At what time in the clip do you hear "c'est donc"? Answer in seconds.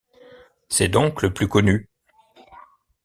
0.67-1.21